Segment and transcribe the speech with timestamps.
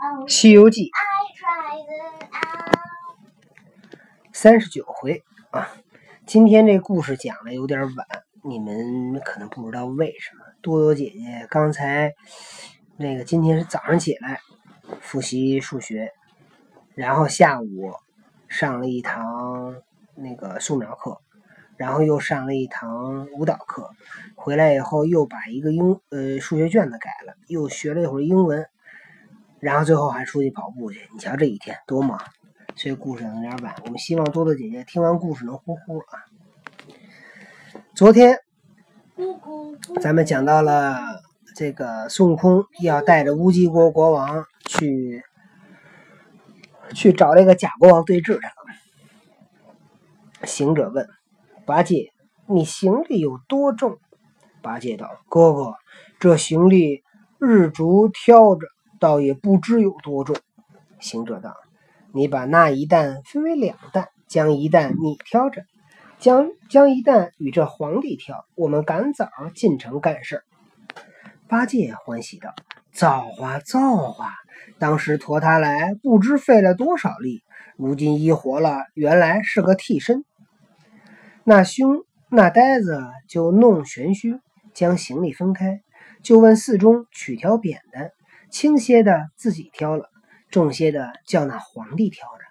[0.30, 0.84] 《西游记》
[4.32, 5.68] 三十九回啊。
[6.24, 8.06] 今天这故事讲的有点晚，
[8.42, 10.44] 你们可能不知道为什么。
[10.62, 12.14] 多多姐姐刚才
[12.96, 14.40] 那个今天是早上起来
[15.02, 16.14] 复习数学，
[16.94, 17.92] 然后下午
[18.48, 19.76] 上了一堂
[20.14, 21.20] 那个素描课。
[21.76, 23.90] 然后又上了一堂舞蹈课，
[24.34, 28.68] 回来以后又把一个英呃数学卷子改了，又学了一会儿英文，
[29.60, 31.08] 然后最后还出去跑步去。
[31.12, 32.18] 你瞧这一天多忙，
[32.74, 33.74] 所以故事有点晚。
[33.84, 36.18] 我们希望多多姐姐听完故事能呼呼啊。
[37.94, 38.38] 昨天
[40.00, 40.98] 咱们讲到了
[41.54, 45.22] 这个孙悟空要带着乌鸡国国王去
[46.94, 48.52] 去找这个假国王对峙去了。
[50.44, 51.06] 行者问。
[51.66, 52.10] 八戒，
[52.46, 53.98] 你行李有多重？
[54.60, 55.74] 八戒道：“哥哥，
[56.18, 57.04] 这行李
[57.38, 58.66] 日逐挑着，
[59.00, 60.36] 倒也不知有多重。”
[61.00, 61.56] 行者道
[62.14, 65.64] ：“你把那一担分为两担，将一担你挑着，
[66.18, 68.44] 将将一担与这皇帝挑。
[68.54, 70.44] 我们赶早进城干事。”
[71.48, 72.54] 八戒欢喜道
[72.92, 74.34] ：“造化，造化！
[74.78, 77.42] 当时驮他来，不知费了多少力，
[77.76, 80.24] 如今一活了，原来是个替身。”
[81.42, 84.38] 那兄那呆子就弄玄虚，
[84.74, 85.80] 将行李分开，
[86.22, 88.12] 就问寺中取条扁担，
[88.50, 90.10] 轻些的自己挑了，
[90.50, 92.44] 重些的叫那皇帝挑着。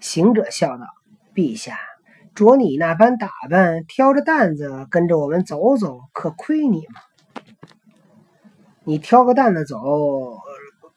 [0.00, 0.86] 行者笑道
[1.34, 1.78] ：“陛下，
[2.34, 7.00] 着你那般打扮，挑着担子跟着我们走走，可亏你吗？
[8.84, 10.38] 你挑个担子走，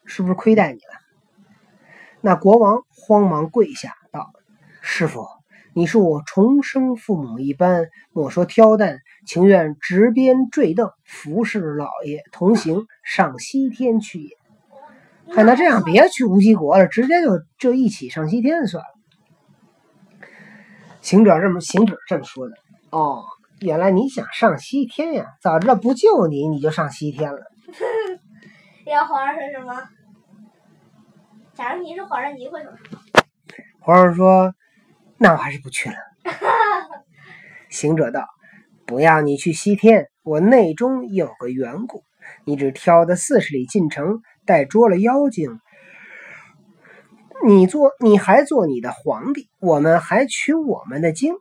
[0.05, 0.99] 是不是亏待你了？”
[2.21, 4.31] 那国王慌忙跪下道
[4.81, 5.25] ：“师傅。”
[5.73, 14.35] 你是我重生父母一般，莫说挑担，情愿执鞭坠镫，服侍老爷同行上西天去也。
[15.33, 20.27] 还那这样，别去无极国了，直接就就一起上西天算了。
[20.99, 22.55] 行者这么行者这么说的。
[22.89, 23.23] 哦，
[23.61, 25.27] 原来你想上西天呀？
[25.41, 27.39] 早知道不救你，你就上西天了。
[28.85, 29.81] 要皇上说什么？
[31.53, 32.99] 假如你是皇上，你会说什么？
[33.79, 34.53] 皇上说。
[35.23, 35.95] 那我还是不去了。
[37.69, 38.25] 行者道
[38.87, 42.03] ：“不要你去西天，我内中有个缘故。
[42.43, 45.59] 你只挑的四十里进城，待捉了妖精，
[47.45, 51.35] 你做你还做你的皇帝，我们还取我们的经。”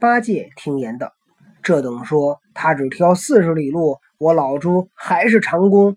[0.00, 1.12] 八戒听言道
[1.62, 5.96] ：“这等说，他只挑四十里路，我老猪还是长工。”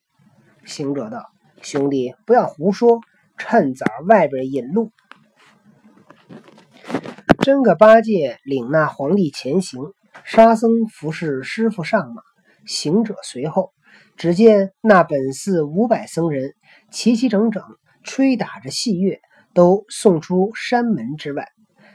[0.64, 1.26] 行者道
[1.64, 3.02] ：“兄弟，不要胡说，
[3.36, 4.92] 趁早外边引路。”
[7.42, 9.80] 真个八戒领那皇帝前行，
[10.26, 12.22] 沙僧服侍师傅上马，
[12.66, 13.72] 行者随后。
[14.18, 16.54] 只见那本寺五百僧人
[16.92, 17.64] 齐齐整整，
[18.04, 19.22] 吹打着细乐，
[19.54, 21.48] 都送出山门之外。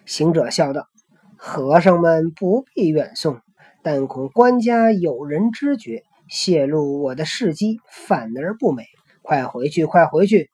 [0.06, 0.87] 行者笑道
[1.37, 3.38] ：“和尚们不必远送，
[3.82, 8.84] 但恐官家有人知觉，泄露我的事迹，反而不美。
[9.21, 10.50] 快回去，快回去！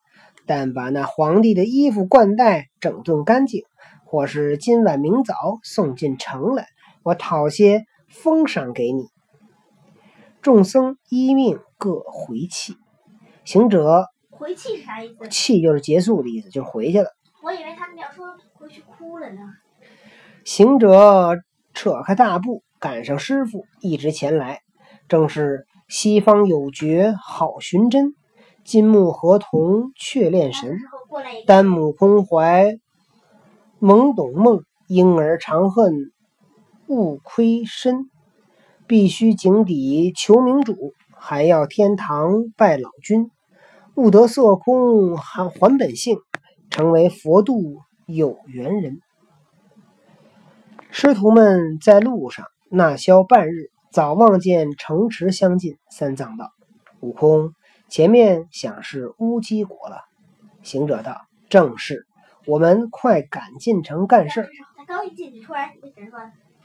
[0.46, 3.62] 但把那皇帝的衣服冠带整顿干净。”
[4.10, 6.66] 或是今晚明早送进城来，
[7.04, 9.04] 我讨些封赏给你。
[10.42, 12.74] 众僧依命各回去。
[13.44, 15.28] 行者回气是啥意思？
[15.28, 17.10] 气就是结束的意思，就是回去了。
[17.40, 19.42] 我以为他们要说回去哭了呢。
[20.44, 21.36] 行者
[21.72, 24.58] 扯开大步赶上师傅，一直前来。
[25.06, 28.16] 正是西方有绝好寻真，
[28.64, 30.80] 金木合同却恋神，
[31.46, 32.76] 丹母空怀。
[33.80, 36.12] 懵懂梦，婴儿长恨
[36.86, 38.10] 悟亏身，
[38.86, 43.30] 必须井底求明主，还要天堂拜老君。
[43.94, 46.18] 悟得色空还还本性，
[46.68, 49.00] 成为佛度有缘人。
[50.90, 55.78] 师徒们在路上那宵半日，早望见城池相近。
[55.90, 56.50] 三藏道
[57.00, 57.54] ：“悟空，
[57.88, 60.02] 前面想是乌鸡国了。”
[60.62, 61.16] 行者道
[61.48, 62.06] ：“正是。”
[62.46, 64.48] 我们快赶进城干事儿。
[64.76, 66.18] 他刚一进去，突然一人说：“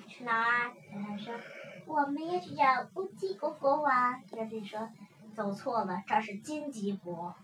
[0.07, 1.33] 去哪儿？”他说
[1.85, 2.63] ：“我们要去找
[2.95, 3.91] 乌鸡国国王。”
[4.35, 4.89] 人家说
[5.35, 7.35] ：“走错了，这是荆棘国。”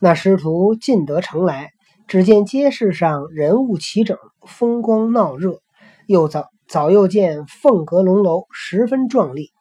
[0.00, 1.72] 那师徒进得城来，
[2.06, 5.60] 只见街市上人物齐整，风光闹热。
[6.06, 9.52] 又早早又见凤阁龙楼，十分壮丽。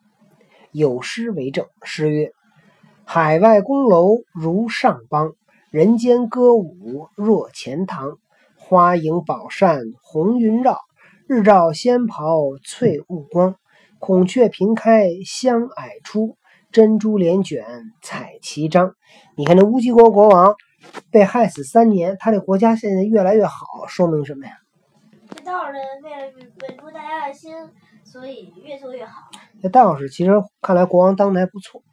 [0.72, 2.32] 有诗为证：诗曰
[3.04, 5.34] ：“海外宫楼如上邦。”
[5.70, 8.18] 人间歌舞若钱塘，
[8.56, 10.80] 花影宝扇红云绕，
[11.28, 13.56] 日照仙袍翠雾光。
[14.00, 16.38] 孔雀屏开香霭出，
[16.72, 17.66] 珍珠帘卷
[18.02, 18.94] 彩旗张。
[19.36, 20.56] 你看，这乌鸡国国王
[21.12, 24.54] 被害死三年，他这国家现在越来越好，说明什么呀？
[25.36, 26.32] 这道人为了
[26.62, 27.54] 稳住大家的心，
[28.06, 29.24] 所以越做越好。
[29.62, 30.32] 这道士其实
[30.62, 31.84] 看来国王当的还不错。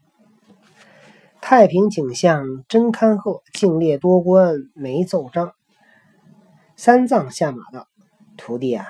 [1.47, 5.53] 太平景象真堪贺，敬列多官没奏章。
[6.75, 7.87] 三藏下马道
[8.39, 8.87] ：“徒弟啊，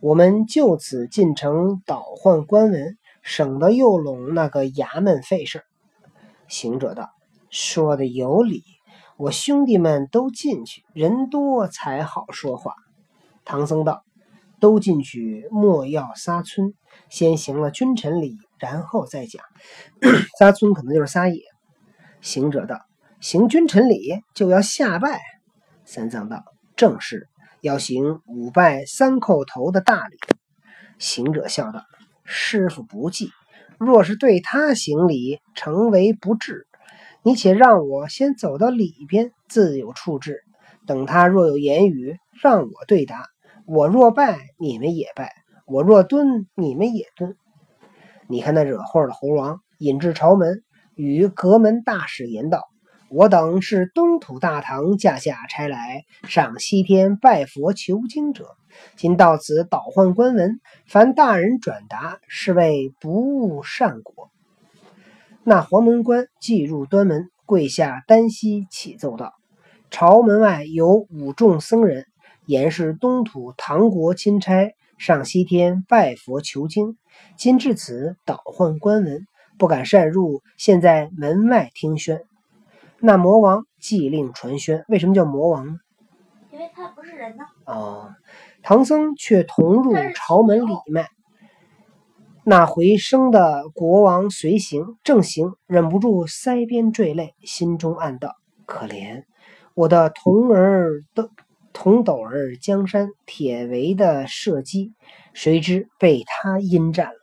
[0.00, 5.64] 我们就此进城倒换官文，省得又拢那个衙门费事。”
[6.48, 7.10] 行者道
[7.52, 8.62] ：“说的有理，
[9.18, 12.72] 我兄弟们都进去，人多才好说话。”
[13.44, 14.02] 唐僧道
[14.60, 16.72] ：“都进去，莫要撒村，
[17.10, 19.44] 先行了君臣礼，然后再讲。
[20.38, 21.42] 撒村可能就是撒野。”
[22.20, 22.80] 行者道
[23.20, 25.20] ：“行君臣礼就要下拜。”
[25.84, 26.44] 三藏道
[26.76, 27.28] ：“正是，
[27.60, 30.16] 要行五拜三叩头的大礼。”
[30.98, 31.84] 行者笑道
[32.24, 33.30] ：“师傅不计，
[33.78, 36.66] 若是对他行礼，成为不智。
[37.22, 40.42] 你且让我先走到里边，自有处置。
[40.86, 43.26] 等他若有言语，让我对答。
[43.66, 45.28] 我若拜，你们也拜；
[45.66, 47.36] 我若蹲，你们也蹲。
[48.26, 50.62] 你看那惹祸的猴王，引至朝门。”
[50.98, 52.68] 与阁门大使言道
[53.08, 58.56] ：“我等是东土大唐驾下差来上西天拜佛求经者，
[58.96, 60.58] 今到此倒换官文，
[60.88, 64.32] 凡大人转达，是为不误善果。”
[65.44, 69.34] 那黄门官即入端门，跪下单膝启奏道
[69.92, 72.06] ：“朝门外有五众僧人，
[72.44, 76.98] 言是东土唐国钦差上西天拜佛求经，
[77.36, 79.24] 今至此倒换官文。”
[79.58, 82.22] 不敢擅入，现在门外听宣。
[83.00, 84.84] 那魔王即令传宣。
[84.88, 85.78] 为什么叫魔王呢？
[86.52, 87.44] 因为他不是人呢。
[87.66, 88.14] 哦，
[88.62, 91.06] 唐僧却同入朝门里面。
[92.44, 99.24] 那回生的国王随行，正行，忍不住腮边坠泪，心中暗道：可怜
[99.74, 101.30] 我的童儿的
[101.72, 104.94] 童斗儿江山，铁围的射击，
[105.34, 107.18] 谁知被他阴占了。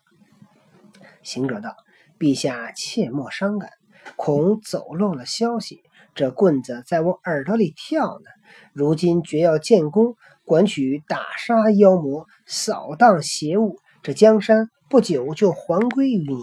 [1.24, 1.76] 行者道。
[2.18, 3.70] 陛下切莫伤感，
[4.16, 5.82] 恐走漏了消息。
[6.14, 8.26] 这棍子在我耳朵里跳呢。
[8.72, 10.16] 如今绝要建功，
[10.46, 16.38] 管取打杀妖魔，扫荡邪物，这江山不久就还归于你。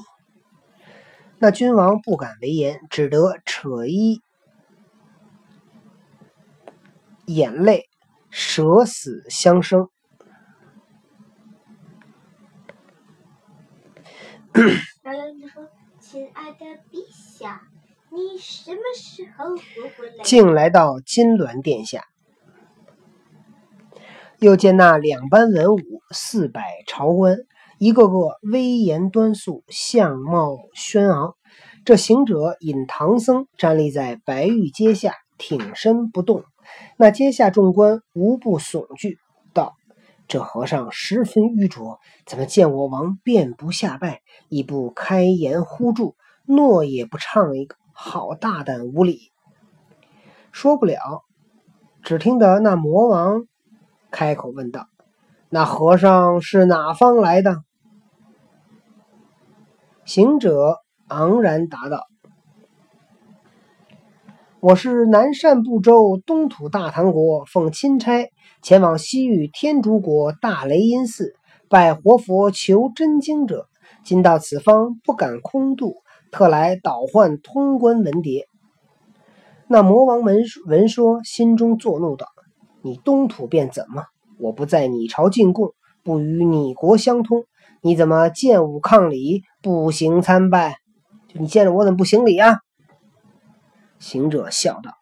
[1.39, 4.21] 那君王不敢为言，只得扯衣
[7.27, 7.89] 眼泪，
[8.31, 9.89] 舍死相生。
[15.02, 15.69] 然后就说
[15.99, 17.62] ：“亲爱的陛下，
[18.10, 22.04] 你什么时候回来？”竟来到金銮殿下，
[24.38, 27.38] 又见那两班文武、四百朝官，
[27.78, 31.34] 一个个威严端肃，相貌轩昂。
[31.84, 36.44] 这行者引唐僧站立在白玉阶下，挺身不动。
[36.96, 39.19] 那阶下众官无不悚惧。
[40.32, 49.31] 这和尚十分愚拙，怎么见我王便不下拜，亦不开言呼住，诺也不唱一个，好大胆无礼！
[50.50, 50.96] 说不了，
[52.02, 53.43] 只听得那魔王
[54.11, 54.87] 开口问道
[55.52, 57.62] ：“那和尚是哪方来的？”
[60.06, 60.78] 行者
[61.08, 62.06] 昂然答道。
[64.62, 68.31] 我是南赡部洲东土大唐国奉钦差
[68.62, 71.35] 前往西域天竺国大雷音寺
[71.69, 73.66] 拜活佛求真经者，
[74.04, 75.97] 今到此方不敢空渡，
[76.31, 78.45] 特来倒换通关文牒。
[79.66, 82.28] 那魔王闻闻说，心中作怒道
[82.83, 84.04] ：“你东土便怎么？
[84.38, 85.73] 我不在你朝进贡，
[86.04, 87.47] 不与你国相通，
[87.81, 90.76] 你怎么见武抗礼，不行参拜？
[91.33, 92.61] 你见着我怎么不行礼啊？”
[94.02, 94.97] 行者笑道：“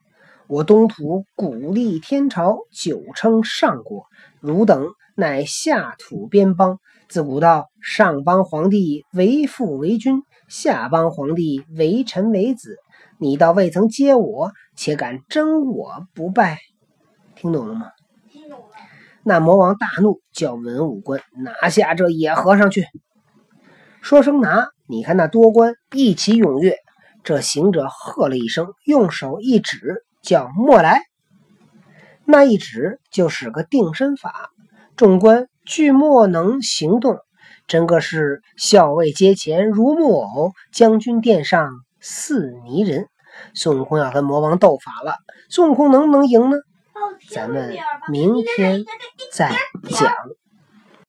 [0.47, 4.05] 我东土古立天朝，久称上国。
[4.41, 6.79] 汝等乃下土边邦，
[7.09, 12.77] 自古道上邦皇帝为父为君，下邦皇帝为臣为子。
[13.19, 16.59] 你倒未曾接我，且敢争我不拜？
[17.35, 17.87] 听懂了吗？”
[18.31, 18.67] 听懂了。
[19.25, 22.85] 那魔王大怒，叫文武官拿下这野和尚去。
[24.03, 26.77] 说声拿，你看那多官一起踊跃。
[27.23, 31.03] 这行者喝了一声，用手一指，叫莫来。
[32.25, 34.51] 那一指就是个定身法，
[34.97, 37.19] 众官俱莫能行动，
[37.67, 43.09] 真个是校尉阶前如木偶，将军殿上似泥人。
[43.55, 45.15] 孙悟空要跟魔王斗法了，
[45.49, 46.57] 孙悟空能不能赢呢？
[47.31, 47.77] 咱们
[48.09, 48.85] 明天
[49.33, 49.55] 再
[49.89, 50.15] 讲。